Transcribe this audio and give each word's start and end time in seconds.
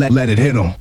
let, 0.00 0.12
let 0.12 0.28
it 0.30 0.38
hit 0.38 0.54
them. 0.54 0.74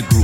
Can 0.00 0.21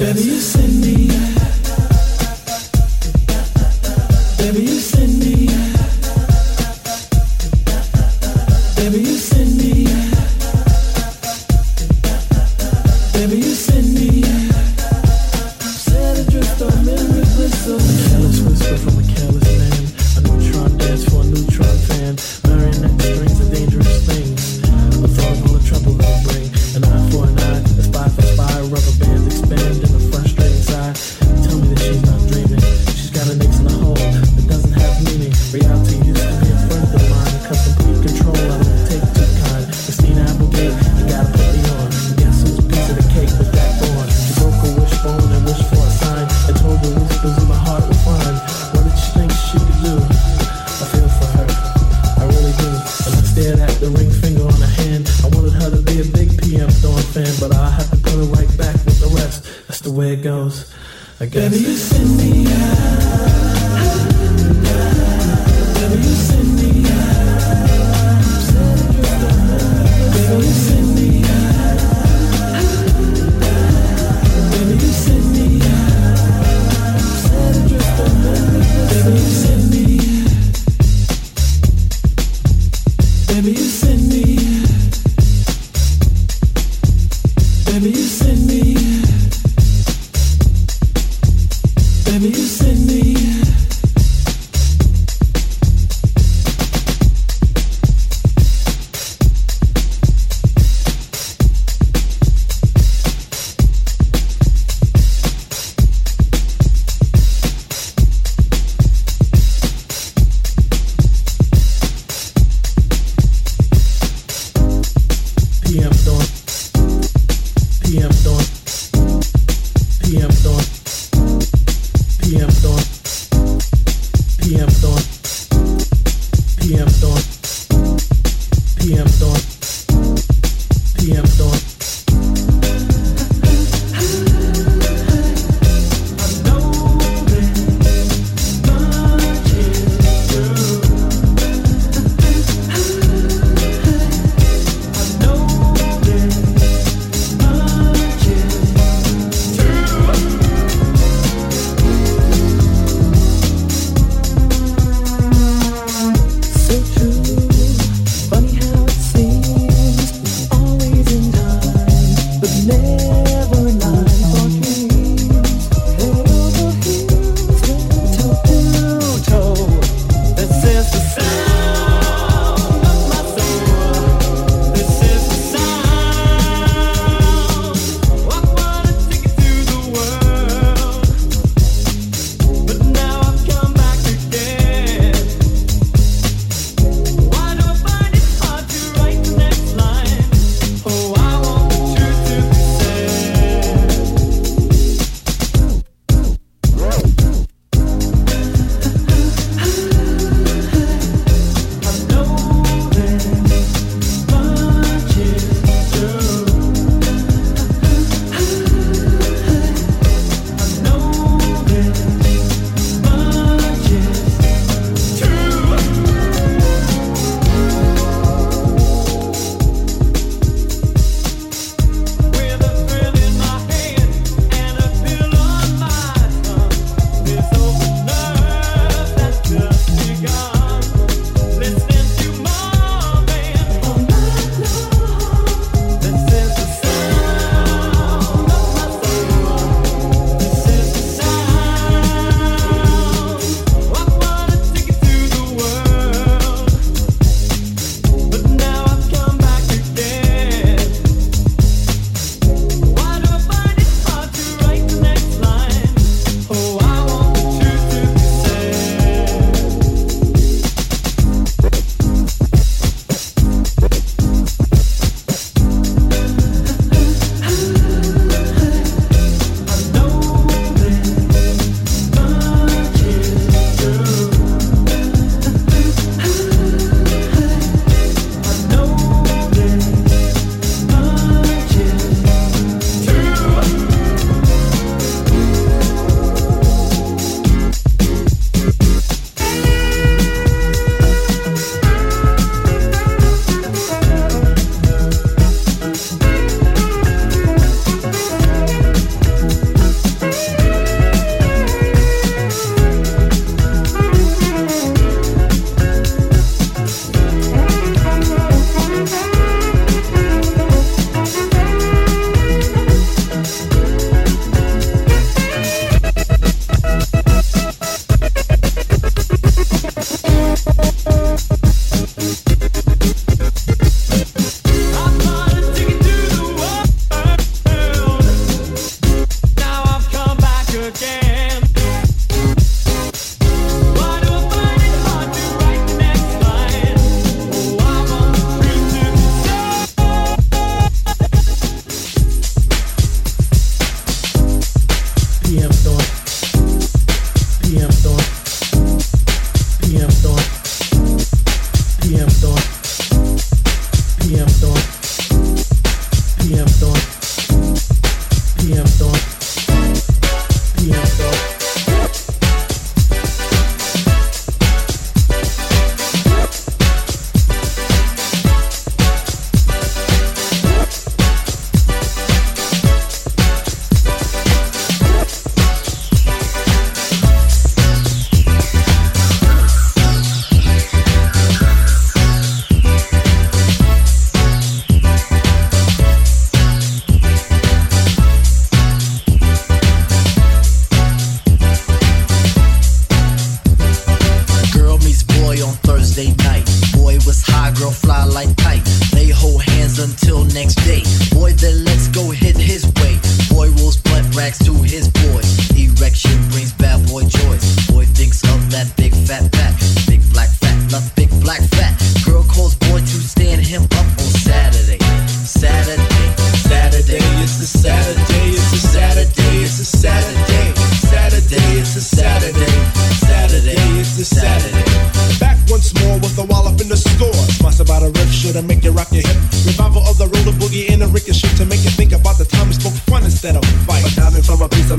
Can 0.00 0.29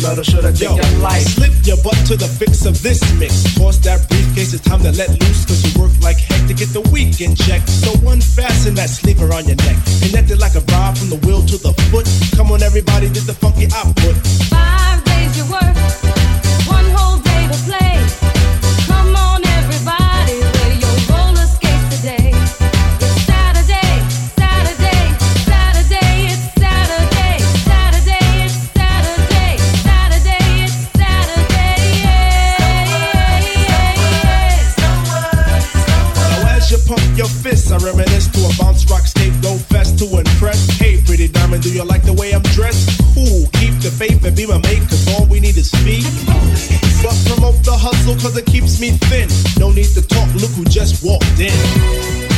metal, 0.02 0.24
should 0.24 0.46
I 0.46 0.52
take 0.52 0.70
your 0.70 1.00
life? 1.00 1.24
Slip 1.38 1.54
your 1.64 1.78
butt 1.84 1.98
to 2.10 2.16
the 2.18 2.28
fix 2.28 2.66
of 2.66 2.82
this 2.82 3.00
mix. 3.20 3.44
Toss 3.56 3.78
that 3.86 4.08
briefcase, 4.10 4.54
it's 4.54 4.64
time 4.64 4.82
to 4.82 4.92
let 4.92 5.10
loose, 5.22 5.46
cause 5.46 5.62
you 5.64 5.72
work 5.82 5.92
like 6.02 6.18
heck 6.18 6.48
to 6.48 6.54
get 6.54 6.70
the 6.74 6.82
weekend 6.92 7.38
check. 7.38 7.62
So 7.68 7.94
unfasten 8.10 8.76
that 8.76 8.90
sleeper 8.90 9.32
on 9.34 9.46
your 9.46 9.58
neck. 9.58 9.78
Connected 10.02 10.40
like 10.40 10.56
a 10.56 10.64
rod 10.74 10.98
from 10.98 11.10
the 11.10 11.20
wheel 11.26 11.42
to 11.46 11.58
the 11.58 11.74
foot. 11.90 12.08
Come 12.36 12.52
on, 12.52 12.62
everybody, 12.64 13.10
did 13.10 13.24
the 13.24 13.34
funky 13.34 13.68
output. 13.74 14.16
Five 14.50 14.91
Keep 43.24 43.82
the 43.82 43.92
faith 43.92 44.24
and 44.26 44.36
be 44.36 44.48
my 44.48 44.58
mate, 44.58 44.82
cause 44.90 45.08
all 45.14 45.26
we 45.28 45.40
need 45.40 45.58
is 45.58 45.70
speed. 45.70 46.06
But 47.04 47.16
promote 47.26 47.64
the 47.64 47.78
hustle, 47.78 48.16
cause 48.16 48.36
it 48.38 48.46
keeps 48.46 48.80
me 48.80 48.92
thin. 49.10 49.30
No 49.60 49.72
need 49.72 49.94
to 49.94 50.02
talk, 50.02 50.34
look 50.36 50.52
who 50.52 50.66
just 50.66 51.04
walked 51.04 51.40
in. 51.40 52.31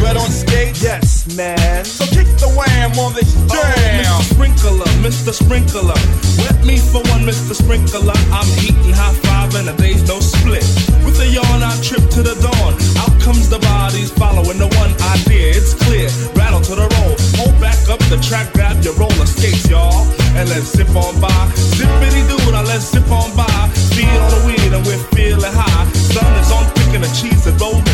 Is 0.00 0.02
there 0.02 0.12
a 0.12 0.14
bread 0.14 0.24
on 0.24 0.32
skate? 0.32 0.80
Yes, 0.80 1.28
man. 1.36 1.84
So 1.84 2.08
kick 2.08 2.24
the 2.40 2.48
wham 2.56 2.96
on 2.96 3.12
this 3.12 3.36
oh, 3.36 3.52
jam. 3.52 4.08
Oh, 4.08 4.24
Mr. 4.24 4.32
Sprinkler, 4.32 4.88
Mr. 5.04 5.32
Sprinkler. 5.36 6.00
Wet 6.40 6.64
me 6.64 6.80
for 6.80 7.04
one, 7.12 7.28
Mr. 7.28 7.52
Sprinkler. 7.52 8.16
I'm 8.32 8.48
heating 8.56 8.96
high 8.96 9.12
five 9.28 9.52
and 9.60 9.68
a 9.68 9.76
day's 9.76 10.08
no 10.08 10.20
split. 10.20 10.64
With 11.04 11.20
a 11.20 11.28
yawn, 11.28 11.60
I 11.60 11.76
trip 11.84 12.08
to 12.16 12.22
the 12.24 12.32
dawn. 12.40 12.72
Out 12.96 13.12
comes 13.20 13.52
the 13.52 13.60
bodies 13.60 14.10
following 14.10 14.56
the 14.56 14.72
one 14.80 14.92
idea. 15.12 15.52
It's 15.52 15.76
clear. 15.76 16.08
Rattle 16.32 16.64
to 16.64 16.74
the 16.80 16.88
roll. 16.96 17.14
Hold 17.36 17.60
back 17.60 17.76
up 17.92 18.00
the 18.08 18.16
track, 18.24 18.56
grab 18.56 18.80
your 18.80 18.96
roller 18.96 19.28
skates, 19.28 19.68
y'all. 19.68 20.08
And 20.32 20.48
let's 20.48 20.72
zip 20.72 20.88
on 20.96 21.20
by. 21.20 21.28
Zippity 21.76 22.24
doo, 22.24 22.40
now 22.52 22.64
let's 22.64 22.88
zip 22.88 23.04
on 23.12 23.36
by. 23.36 23.68
Feel 23.92 24.08
on 24.08 24.30
the 24.32 24.40
weed 24.48 24.72
and 24.72 24.80
we're 24.88 25.04
feeling 25.12 25.52
high. 25.52 25.84
Sun 25.92 26.32
is 26.40 26.48
on 26.48 26.64
thick 26.72 26.96
and 26.96 27.04
the 27.04 27.12
cheese 27.12 27.44
is 27.44 27.52
rolling 27.60 27.89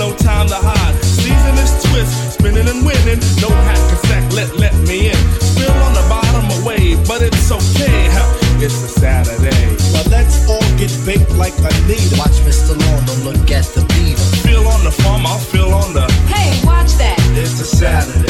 no 0.00 0.16
time 0.16 0.48
to 0.48 0.56
hide. 0.56 0.96
Season 1.04 1.54
is 1.60 1.72
twist, 1.84 2.40
spinning 2.40 2.66
and 2.66 2.80
winning. 2.88 3.20
No 3.44 3.52
hack 3.68 3.76
and 3.92 4.00
sack, 4.08 4.24
let 4.32 4.48
let 4.56 4.72
me 4.88 5.12
in. 5.12 5.20
Still 5.44 5.76
on 5.84 5.92
the 5.92 6.06
bottom 6.08 6.48
of 6.48 6.64
wave, 6.64 6.96
but 7.06 7.20
it's 7.20 7.52
okay. 7.52 8.08
It's 8.64 8.80
a 8.82 8.88
Saturday. 8.88 9.76
Well, 9.92 10.08
let's 10.08 10.48
all 10.48 10.64
get 10.80 10.92
baked 11.04 11.32
like 11.36 11.56
a 11.60 11.72
leader. 11.84 12.16
Watch 12.16 12.40
Mr. 12.48 12.72
Lawn, 12.80 13.04
don't 13.04 13.24
look 13.28 13.50
at 13.52 13.68
the 13.76 13.84
beater. 13.92 14.24
Feel 14.40 14.66
on 14.68 14.84
the 14.84 14.90
farm, 14.90 15.26
I'll 15.26 15.38
feel 15.38 15.72
on 15.72 15.92
the. 15.92 16.08
Hey, 16.32 16.48
watch 16.64 16.92
that. 16.96 17.16
It's 17.36 17.60
a 17.60 17.64
Saturday. 17.64 18.29